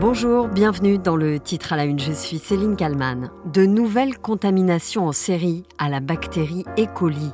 [0.00, 1.98] Bonjour, bienvenue dans le titre à la une.
[1.98, 3.30] Je suis Céline Kalman.
[3.52, 6.86] De nouvelles contaminations en série à la bactérie E.
[6.86, 7.32] coli.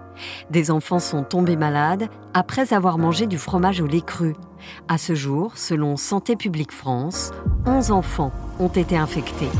[0.50, 4.34] Des enfants sont tombés malades après avoir mangé du fromage au lait cru.
[4.88, 7.30] À ce jour, selon Santé publique France,
[7.66, 9.51] 11 enfants ont été infectés.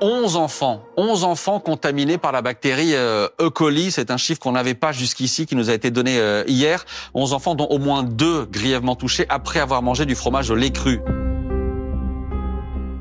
[0.00, 3.48] 11 enfants, 11 enfants contaminés par la bactérie euh, E.
[3.48, 3.90] coli.
[3.90, 6.84] C'est un chiffre qu'on n'avait pas jusqu'ici, qui nous a été donné euh, hier.
[7.14, 10.70] 11 enfants, dont au moins deux grièvement touchés après avoir mangé du fromage au lait
[10.70, 11.00] cru.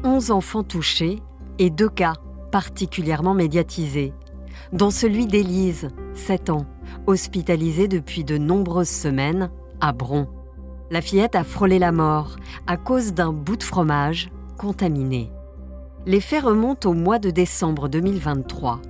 [0.03, 1.21] 11 enfants touchés
[1.59, 2.13] et deux cas
[2.51, 4.13] particulièrement médiatisés,
[4.71, 6.67] dont celui d'Élise, 7 ans,
[7.07, 9.49] hospitalisée depuis de nombreuses semaines
[9.81, 10.27] à Bron.
[10.91, 12.35] La fillette a frôlé la mort
[12.67, 15.31] à cause d'un bout de fromage contaminé.
[16.05, 18.81] Les faits remontent au mois de décembre 2023.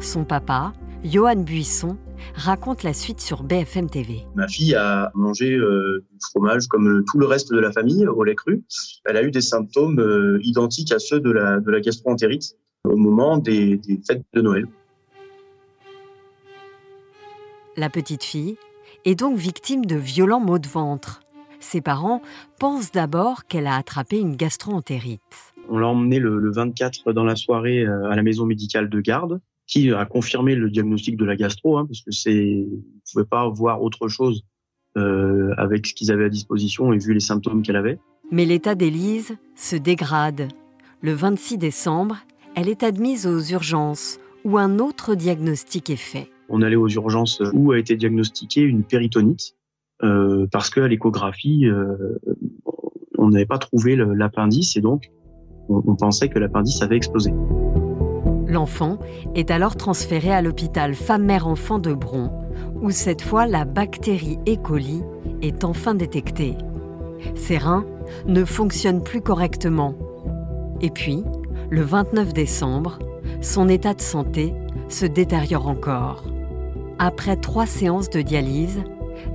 [0.00, 0.72] Son papa,
[1.04, 1.98] Johan Buisson,
[2.34, 4.24] raconte la suite sur BFM TV.
[4.34, 8.06] Ma fille a mangé euh, du fromage comme euh, tout le reste de la famille
[8.06, 8.64] au lait cru.
[9.04, 12.96] Elle a eu des symptômes euh, identiques à ceux de la, de la gastroentérite au
[12.96, 14.66] moment des, des fêtes de Noël.
[17.76, 18.56] La petite fille
[19.04, 21.20] est donc victime de violents maux de ventre.
[21.60, 22.22] Ses parents
[22.58, 25.51] pensent d'abord qu'elle a attrapé une gastroentérite.
[25.68, 29.40] On l'a emmené le, 24 dans la soirée euh, à la maison médicale de garde,
[29.66, 33.48] qui a confirmé le diagnostic de la gastro, hein, parce que c'est, ne pouvait pas
[33.48, 34.44] voir autre chose
[34.98, 37.98] euh, avec ce qu'ils avaient à disposition et vu les symptômes qu'elle avait.
[38.30, 40.48] Mais l'état d'Élise se dégrade.
[41.00, 42.18] Le 26 décembre,
[42.54, 46.28] elle est admise aux urgences où un autre diagnostic est fait.
[46.48, 49.54] On allait aux urgences où a été diagnostiquée une péritonite
[50.02, 51.66] euh, parce qu'à l'échographie,
[53.16, 55.10] on n'avait pas trouvé l'appendice et donc
[55.68, 57.32] on, pensait que l'appendice avait explosé.
[58.46, 58.98] L'enfant
[59.34, 62.30] est alors transféré à l'hôpital femme-mère-enfant de Bron,
[62.80, 64.56] où cette fois la bactérie E.
[64.56, 65.02] coli
[65.40, 66.56] est enfin détectée.
[67.34, 67.86] Ses reins
[68.26, 69.94] ne fonctionnent plus correctement.
[70.80, 71.24] Et puis,
[71.70, 72.98] le 29 décembre,
[73.40, 74.52] son état de santé
[74.88, 76.24] se détériore encore.
[76.98, 78.82] Après trois séances de dialyse,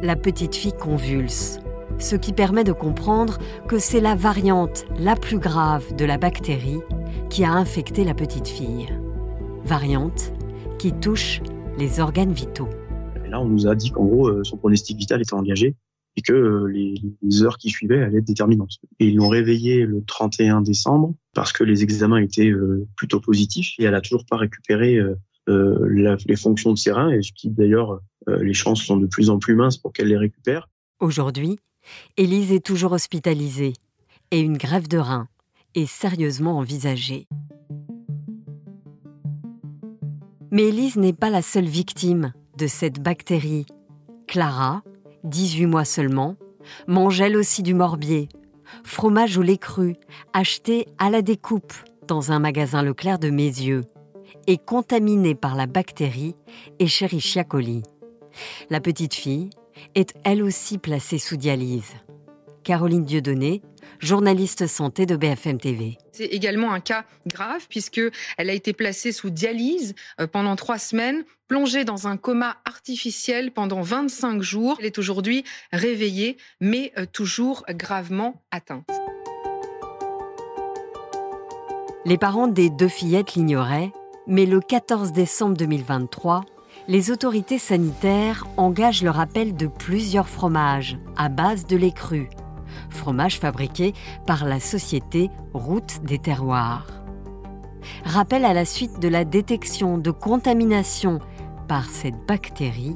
[0.02, 1.60] la petite fille convulse
[2.00, 3.38] ce qui permet de comprendre
[3.68, 6.80] que c'est la variante la plus grave de la bactérie
[7.30, 8.88] qui a infecté la petite fille.
[9.64, 10.34] Variante
[10.80, 11.42] qui touche
[11.78, 12.70] les organes vitaux.
[13.30, 15.76] là, on nous a dit qu'en gros, euh, son pronostic vital était engagé
[16.16, 18.78] et que euh, les, heures qui suivaient allaient être déterminantes.
[19.00, 23.74] Et ils l'ont réveillée le 31 décembre parce que les examens étaient euh, plutôt positifs
[23.80, 25.00] et elle a toujours pas récupéré
[25.48, 29.78] les fonctions de ses reins et d'ailleurs les chances sont de plus en plus minces
[29.78, 30.68] pour qu'elle les récupère.
[31.00, 31.58] Aujourd'hui,
[32.18, 33.74] Élise est toujours hospitalisée
[34.32, 35.28] et une grève de rein
[35.76, 37.28] est sérieusement envisagée.
[40.52, 43.66] Mais Élise n'est pas la seule victime de cette bactérie.
[44.28, 44.82] Clara,
[45.24, 46.36] 18 mois seulement,
[46.88, 48.30] mange elle aussi du morbier,
[48.84, 49.96] fromage au lait cru,
[50.34, 51.74] acheté à la découpe
[52.08, 53.84] dans un magasin Leclerc de Mézieux,
[54.48, 56.36] et contaminée par la bactérie
[56.80, 57.84] Escherichia coli.
[58.70, 59.50] La petite fille
[59.96, 61.94] est elle aussi placée sous dialyse.
[62.64, 63.62] Caroline Dieudonné,
[64.00, 65.98] journaliste santé de BFM TV.
[66.12, 71.24] C'est également un cas grave puisqu'elle a été placée sous dialyse euh, pendant trois semaines,
[71.48, 74.78] plongée dans un coma artificiel pendant 25 jours.
[74.80, 78.90] Elle est aujourd'hui réveillée, mais euh, toujours gravement atteinte.
[82.06, 83.92] Les parents des deux fillettes l'ignoraient,
[84.28, 86.46] mais le 14 décembre 2023,
[86.88, 92.30] les autorités sanitaires engagent le rappel de plusieurs fromages à base de lait cru,
[92.90, 93.94] fromage fabriqué
[94.26, 96.88] par la société Route des Terroirs.
[98.06, 101.20] Rappel à la suite de la détection de contamination
[101.68, 102.96] par cette bactérie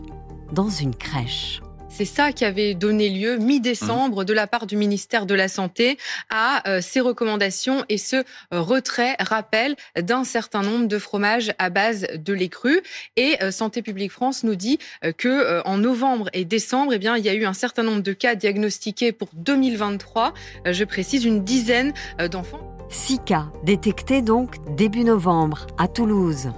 [0.53, 1.61] dans une crèche.
[1.93, 5.97] C'est ça qui avait donné lieu mi-décembre de la part du ministère de la Santé
[6.29, 11.69] à euh, ces recommandations et ce euh, retrait, rappel d'un certain nombre de fromages à
[11.69, 12.81] base de lait cru.
[13.17, 14.79] Et euh, Santé publique France nous dit
[15.17, 18.13] que en novembre et décembre, eh bien, il y a eu un certain nombre de
[18.13, 20.33] cas diagnostiqués pour 2023.
[20.65, 21.93] Je précise une dizaine
[22.31, 22.77] d'enfants.
[22.89, 26.51] Six cas détectés donc début novembre à Toulouse.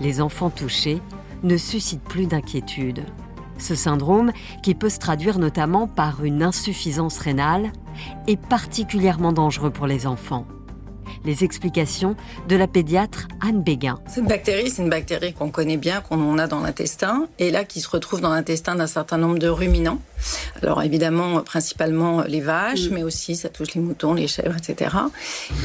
[0.00, 1.00] Les enfants touchés
[1.42, 3.04] ne suscitent plus d'inquiétude.
[3.60, 7.72] Ce syndrome, qui peut se traduire notamment par une insuffisance rénale,
[8.26, 10.46] est particulièrement dangereux pour les enfants.
[11.24, 12.16] Les explications
[12.48, 13.98] de la pédiatre Anne Béguin.
[14.08, 17.80] Cette bactérie, c'est une bactérie qu'on connaît bien, qu'on a dans l'intestin, et là qui
[17.80, 20.00] se retrouve dans l'intestin d'un certain nombre de ruminants.
[20.62, 22.94] Alors évidemment, principalement les vaches, mm.
[22.94, 24.96] mais aussi ça touche les moutons, les chèvres, etc.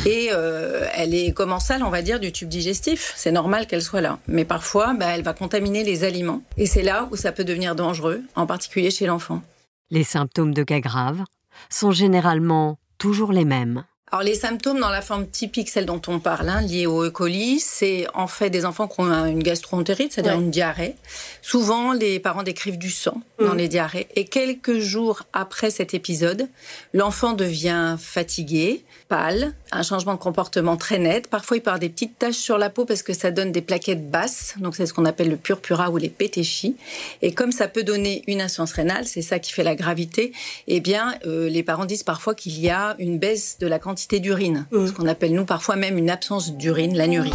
[0.06, 3.13] Et euh, elle est commensale, on va dire, du tube digestif.
[3.16, 4.19] C'est normal qu'elle soit là.
[4.28, 6.42] Mais parfois, bah, elle va contaminer les aliments.
[6.58, 9.42] Et c'est là où ça peut devenir dangereux, en particulier chez l'enfant.
[9.90, 11.24] Les symptômes de cas graves
[11.69, 13.84] sont généralement toujours les mêmes.
[14.16, 17.10] Alors les symptômes dans la forme typique, celle dont on parle, hein, liée au E.
[17.10, 20.96] coli, c'est en fait des enfants qui ont une gastroentérite, c'est-à-dire une diarrhée.
[21.42, 23.58] Souvent, les parents décrivent du sang dans mm.
[23.58, 24.08] les diarrhées.
[24.16, 26.48] Et quelques jours après cet épisode,
[26.94, 31.28] l'enfant devient fatigué, pâle, un changement de comportement très net.
[31.28, 34.10] Parfois, il part des petites taches sur la peau parce que ça donne des plaquettes
[34.10, 34.56] basses.
[34.60, 36.78] Donc c'est ce qu'on appelle le purpura ou les pétéchis.
[37.22, 40.32] Et comme ça peut donner une insuffisance rénale, c'est ça qui fait la gravité.
[40.68, 44.05] Eh bien, euh, les parents disent parfois qu'il y a une baisse de la quantité
[44.13, 44.88] d'urine, mmh.
[44.88, 47.34] ce qu'on appelle nous parfois même une absence d'urine, l'anurie.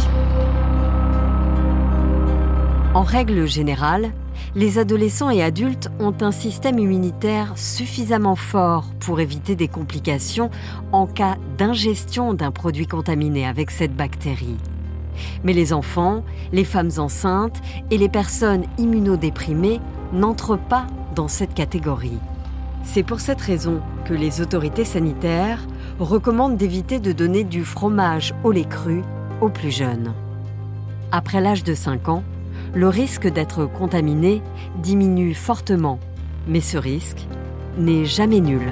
[2.93, 4.11] En règle générale,
[4.53, 10.49] les adolescents et adultes ont un système immunitaire suffisamment fort pour éviter des complications
[10.91, 14.57] en cas d'ingestion d'un produit contaminé avec cette bactérie.
[15.43, 19.79] Mais les enfants, les femmes enceintes et les personnes immunodéprimées
[20.11, 22.19] n'entrent pas dans cette catégorie.
[22.83, 25.65] C'est pour cette raison que les autorités sanitaires
[25.99, 29.03] recommandent d'éviter de donner du fromage au lait cru
[29.39, 30.13] aux plus jeunes.
[31.11, 32.23] Après l'âge de 5 ans,
[32.73, 34.41] le risque d'être contaminé
[34.81, 35.99] diminue fortement,
[36.47, 37.27] mais ce risque
[37.77, 38.71] n'est jamais nul.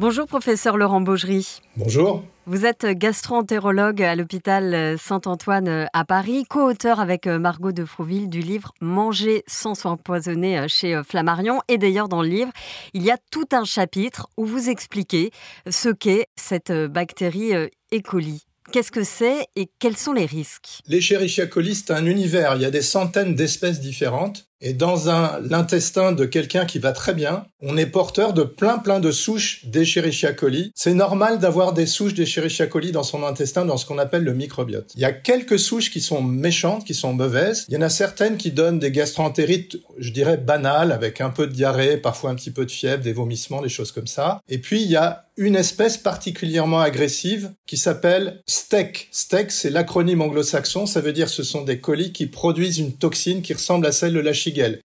[0.00, 1.60] Bonjour professeur Laurent Baugerie.
[1.76, 2.24] Bonjour.
[2.46, 8.72] Vous êtes gastro-entérologue à l'hôpital Saint-Antoine à Paris, co-auteur avec Margot de Frouville du livre
[8.80, 11.60] Manger sans s'empoisonner chez Flammarion.
[11.68, 12.50] Et d'ailleurs, dans le livre,
[12.94, 15.32] il y a tout un chapitre où vous expliquez
[15.68, 17.68] ce qu'est cette bactérie E.
[18.02, 18.46] coli.
[18.72, 20.80] Qu'est-ce que c'est et quels sont les risques?
[20.88, 22.56] L'Escherichia coli, c'est un univers.
[22.56, 24.46] Il y a des centaines d'espèces différentes.
[24.62, 24.96] Et dans
[25.42, 29.64] l'intestin de quelqu'un qui va très bien, on est porteur de plein plein de souches
[29.64, 30.70] d'Escherichia coli.
[30.74, 34.34] C'est normal d'avoir des souches d'Escherichia coli dans son intestin, dans ce qu'on appelle le
[34.34, 34.92] microbiote.
[34.94, 37.64] Il y a quelques souches qui sont méchantes, qui sont mauvaises.
[37.68, 41.46] Il y en a certaines qui donnent des gastroentérites, je dirais banales, avec un peu
[41.46, 44.40] de diarrhée, parfois un petit peu de fièvre, des vomissements, des choses comme ça.
[44.48, 49.08] Et puis il y a une espèce particulièrement agressive qui s'appelle STEC.
[49.10, 53.40] STEC, c'est l'acronyme anglo-saxon, ça veut dire ce sont des colis qui produisent une toxine
[53.40, 54.34] qui ressemble à celle de la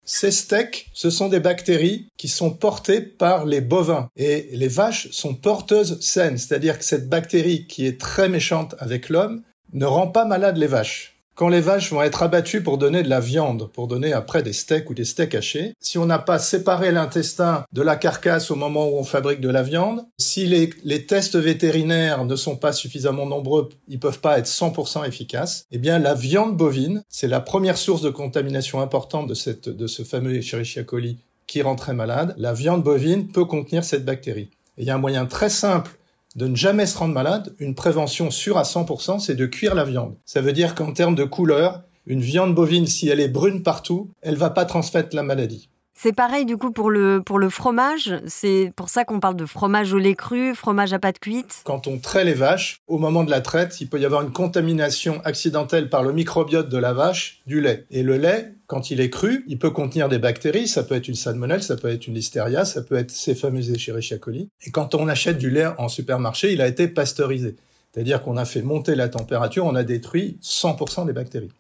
[0.05, 4.09] ces steaks, ce sont des bactéries qui sont portées par les bovins.
[4.17, 9.09] Et les vaches sont porteuses saines, c'est-à-dire que cette bactérie qui est très méchante avec
[9.09, 9.43] l'homme
[9.73, 11.12] ne rend pas malade les vaches.
[11.35, 14.53] Quand les vaches vont être abattues pour donner de la viande, pour donner après des
[14.53, 18.55] steaks ou des steaks hachés, si on n'a pas séparé l'intestin de la carcasse au
[18.55, 23.25] moment où on fabrique de la viande, si les, tests vétérinaires ne sont pas suffisamment
[23.25, 27.79] nombreux, ils peuvent pas être 100% efficaces, eh bien la viande bovine, c'est la première
[27.79, 32.35] source de contamination importante de, cette, de ce fameux Escherichia coli qui rend malade.
[32.37, 34.51] La viande bovine peut contenir cette bactérie.
[34.79, 35.99] Et il y a un moyen très simple
[36.37, 39.85] de ne jamais se rendre malade, une prévention sûre à 100%, c'est de cuire la
[39.85, 40.17] viande.
[40.25, 44.11] Ça veut dire qu'en termes de couleur, une viande bovine, si elle est brune partout,
[44.23, 45.69] elle va pas transmettre la maladie.
[45.95, 48.15] C'est pareil du coup pour le, pour le fromage.
[48.27, 51.63] C'est pour ça qu'on parle de fromage au lait cru, fromage à pâte cuite.
[51.65, 54.33] Quand on traite les vaches, au moment de la traite, il peut y avoir une
[54.33, 57.87] contamination accidentelle par le microbiote de la vache du lait.
[57.91, 60.67] Et le lait, quand il est cru, il peut contenir des bactéries.
[60.67, 63.71] Ça peut être une salmonelle, ça peut être une listeria, ça peut être ces fameuses
[63.71, 64.49] Escherichia coli.
[64.67, 67.57] Et quand on achète du lait en supermarché, il a été pasteurisé.
[67.93, 71.51] C'est-à-dire qu'on a fait monter la température, on a détruit 100% des bactéries.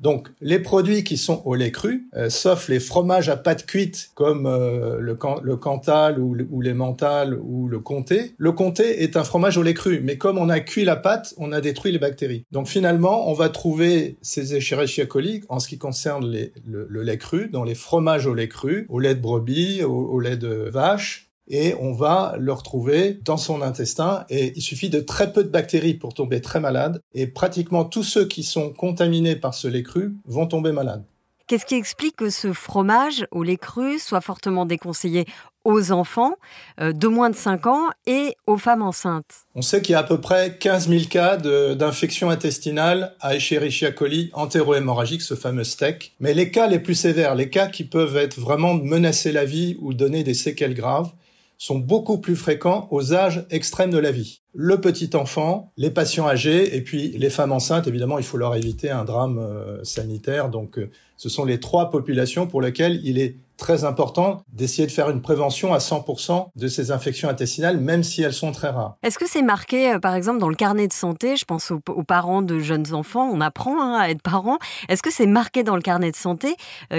[0.00, 4.10] Donc les produits qui sont au lait cru, euh, sauf les fromages à pâte cuite
[4.14, 9.16] comme euh, le, le, Cantal ou, ou, les Mental ou le Comté, le Comté est
[9.16, 11.92] un fromage au lait cru, mais comme on a cuit la pâte, on a détruit
[11.92, 12.44] les bactéries.
[12.52, 16.30] Donc finalement, on va trouver ces Escherichia coli en ce qui concerne
[16.66, 20.36] le, lait cru, dans les fromages au lait cru, au lait de brebis, au lait
[20.36, 25.32] de vache, et on va le retrouver dans son intestin et il suffit de très
[25.32, 29.54] peu de bactéries pour tomber très malade et pratiquement tous ceux qui sont contaminés par
[29.54, 31.04] ce lait cru vont tomber malades.
[31.48, 35.24] Qu'est-ce qui explique que ce fromage au lait cru soit fortement déconseillé
[35.64, 36.34] aux enfants
[36.78, 39.46] euh, de moins de 5 ans et aux femmes enceintes?
[39.54, 43.92] On sait qu'il y a à peu près 15 000 cas d'infection intestinale à Escherichia
[43.92, 46.12] coli entérohémorragique, ce fameux STEC.
[46.20, 49.78] Mais les cas les plus sévères, les cas qui peuvent être vraiment menacer la vie
[49.80, 51.12] ou donner des séquelles graves,
[51.58, 54.42] sont beaucoup plus fréquents aux âges extrêmes de la vie.
[54.60, 58.56] Le petit enfant, les patients âgés et puis les femmes enceintes, évidemment, il faut leur
[58.56, 60.48] éviter un drame euh, sanitaire.
[60.48, 64.90] Donc, euh, ce sont les trois populations pour lesquelles il est très important d'essayer de
[64.90, 68.96] faire une prévention à 100% de ces infections intestinales, même si elles sont très rares.
[69.04, 71.36] Est-ce que c'est marqué, euh, par exemple, dans le carnet de santé?
[71.36, 74.58] Je pense aux, parents de jeunes enfants, on apprend hein, à être parent.
[74.88, 76.56] Est-ce que c'est marqué dans le carnet de santé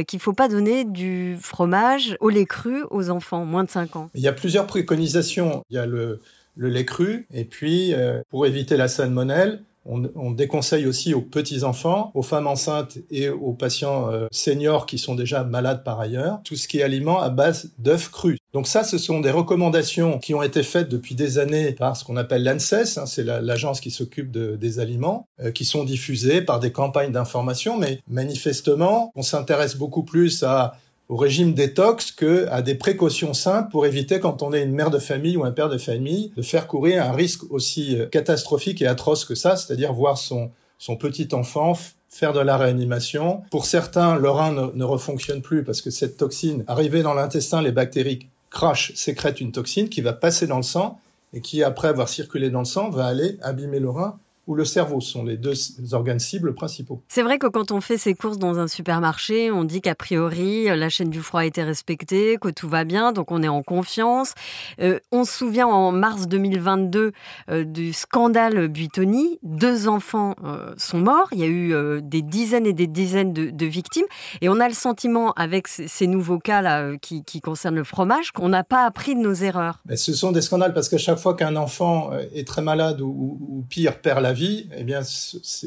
[0.07, 3.97] qu'il ne faut pas donner du fromage au lait cru aux enfants moins de 5
[3.97, 4.09] ans?
[4.15, 5.61] Il y a plusieurs préconisations.
[5.69, 6.21] Il y a le,
[6.67, 12.21] lait cru, et puis, euh, pour éviter la salmonelle, on, déconseille aussi aux petits-enfants, aux
[12.21, 16.67] femmes enceintes et aux patients euh, seniors qui sont déjà malades par ailleurs, tout ce
[16.67, 18.37] qui est aliment à base d'œufs crus.
[18.53, 22.03] Donc ça, ce sont des recommandations qui ont été faites depuis des années par ce
[22.03, 26.59] qu'on appelle l'ANSES, hein, c'est l'agence qui s'occupe des aliments, euh, qui sont diffusées par
[26.59, 30.75] des campagnes d'information, mais manifestement, on s'intéresse beaucoup plus à
[31.09, 34.91] au régime détox que à des précautions simples pour éviter quand on est une mère
[34.91, 38.81] de famille ou un père de famille de faire courir un risque aussi euh, catastrophique
[38.81, 41.77] et atroce que ça, c'est-à-dire voir son, son petit enfant
[42.11, 43.43] faire de la réanimation.
[43.51, 47.61] Pour certains, le rein ne, ne refonctionne plus parce que cette toxine, arrivée dans l'intestin,
[47.61, 50.99] les bactéries crachent, sécrètent une toxine qui va passer dans le sang
[51.33, 54.17] et qui, après avoir circulé dans le sang, va aller abîmer le rein
[54.49, 55.53] ou le cerveau sont les deux
[55.91, 57.03] organes cibles principaux.
[57.07, 60.65] C'est vrai que quand on fait ses courses dans un supermarché, on dit qu'a priori
[60.75, 63.61] la chaîne du froid a été respectée, que tout va bien, donc on est en
[63.61, 64.33] confiance.
[64.81, 67.11] Euh, on se souvient en mars 2022
[67.51, 69.37] euh, du scandale Buitoni.
[69.43, 71.27] Deux enfants euh, sont morts.
[71.31, 74.07] Il y a eu des dizaines et des dizaines de, victimes.
[74.41, 78.49] Et on a le sentiment, avec ces nouveaux cas là qui, concernent le fromage, qu'on
[78.49, 79.79] n'a pas appris de nos erreurs.
[79.85, 83.37] Mais ce sont des scandales parce qu'à chaque fois qu'un enfant est très malade ou,
[83.39, 84.38] ou pire perd la vie,
[84.77, 85.01] eh bien,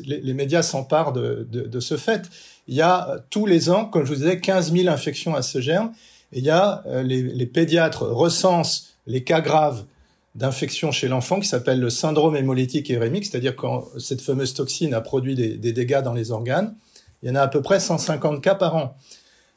[0.05, 2.29] les, médias s'emparent de, ce fait.
[2.69, 5.61] Il y a tous les ans, comme je vous disais, 15 000 infections à ce
[5.61, 5.93] germe.
[6.33, 9.85] Et il y a euh, les, pédiatres recensent les cas graves
[10.35, 15.02] d'infection chez l'enfant qui s'appelle le syndrome hémolytique hérémique, c'est-à-dire quand cette fameuse toxine a
[15.02, 16.75] produit des, dégâts dans les organes.
[17.23, 18.97] Il y en a à peu près 150 cas par an.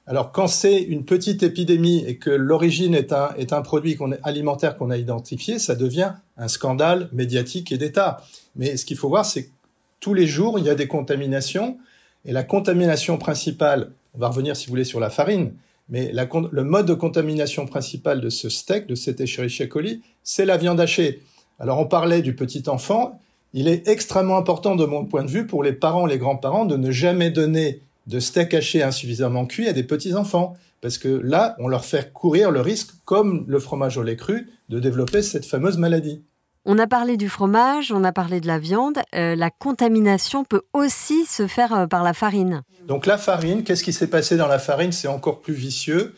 [0.08, 4.78] Alors quand c'est une petite épidémie et que l'origine est un, est un produit alimentaire
[4.78, 8.22] qu'on a identifié, ça devient un scandale médiatique et d'État.
[8.56, 9.52] Mais ce qu'il faut voir, c'est que
[10.00, 11.78] tous les jours, il y a des contaminations.
[12.26, 15.54] Et la contamination principale, on va revenir si vous voulez sur la farine,
[15.90, 20.58] mais le mode de contamination principal de ce steak, de cet Escherichia coli, c'est la
[20.58, 21.24] viande hachée.
[21.60, 23.20] Alors on parlait du petit enfant.
[23.54, 26.76] Il est extrêmement important de mon point de vue pour les parents, les grands-parents, de
[26.76, 30.56] ne jamais donner de steak haché insuffisamment cuit à des petits enfants.
[30.82, 34.50] Parce que là, on leur fait courir le risque, comme le fromage au lait cru,
[34.70, 36.24] de développer cette fameuse maladie.
[36.66, 39.00] On a parlé du fromage, on a parlé de la viande.
[39.14, 42.64] Euh, la contamination peut aussi se faire euh, par la farine.
[42.88, 44.92] Donc la farine, qu'est-ce qui s'est passé dans la farine?
[44.92, 46.16] C'est encore plus vicieux.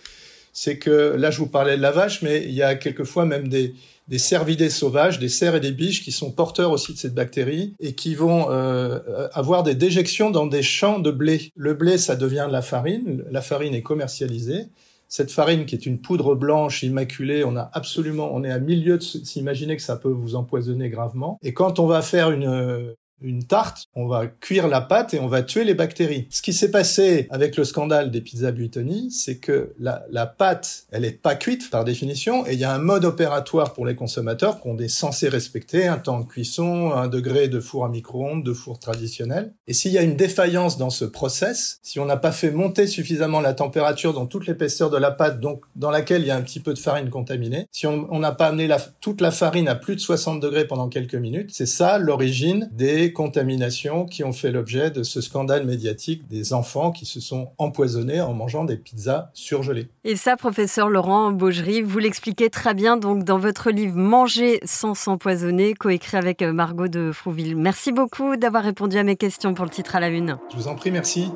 [0.60, 3.48] C'est que là, je vous parlais de la vache, mais il y a quelquefois même
[3.48, 3.76] des,
[4.08, 7.76] des cervidés sauvages, des cerfs et des biches qui sont porteurs aussi de cette bactérie
[7.80, 11.52] et qui vont euh, avoir des déjections dans des champs de blé.
[11.56, 13.24] Le blé, ça devient de la farine.
[13.30, 14.64] La farine est commercialisée.
[15.08, 18.98] Cette farine qui est une poudre blanche immaculée, on a absolument, on est à milieu
[18.98, 21.38] de s'imaginer que ça peut vous empoisonner gravement.
[21.44, 25.28] Et quand on va faire une, une tarte, on va cuire la pâte et on
[25.28, 26.28] va tuer les bactéries.
[26.30, 30.86] Ce qui s'est passé avec le scandale des pizzas Buitoni, c'est que la, la, pâte,
[30.92, 33.96] elle est pas cuite par définition, et il y a un mode opératoire pour les
[33.96, 38.44] consommateurs qu'on est censé respecter, un temps de cuisson, un degré de four à micro-ondes,
[38.44, 39.54] de four traditionnel.
[39.68, 42.88] Et s'il y a une défaillance dans ce process, si on n'a pas fait monter
[42.88, 46.36] suffisamment la température dans toute l'épaisseur de la pâte, donc dans laquelle il y a
[46.36, 49.68] un petit peu de farine contaminée, si on n'a pas amené la, toute la farine
[49.68, 54.34] à plus de 60 degrés pendant quelques minutes, c'est ça l'origine des contaminations qui ont
[54.34, 58.78] fait l'objet de ce scandale médiatique des enfants qui se sont empoisonnés en mangeant des
[58.78, 59.90] pizzas surgelées.
[60.04, 64.94] Et ça, professeur Laurent Baugerie, vous l'expliquez très bien donc dans votre livre Manger sans
[64.96, 67.56] s'empoisonner, coécrit avec euh, Margot de Frouville.
[67.56, 70.38] Merci beaucoup d'avoir répondu à mes questions pour le titre à la une.
[70.52, 71.30] Je vous en prie, merci.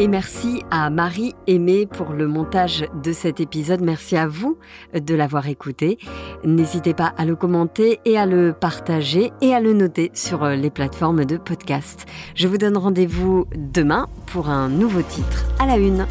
[0.00, 3.82] Et merci à Marie Aimée pour le montage de cet épisode.
[3.82, 4.56] Merci à vous
[4.94, 5.98] de l'avoir écouté.
[6.42, 10.70] N'hésitez pas à le commenter et à le partager et à le noter sur les
[10.70, 12.06] plateformes de podcast.
[12.34, 16.06] Je vous donne rendez-vous demain pour un nouveau titre à la une.